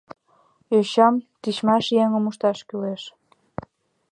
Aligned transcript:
Йочам 0.73 1.15
тичмаш 1.41 1.85
еҥым 2.03 2.25
ышташ 2.31 2.59
кӱлеш. 2.67 3.03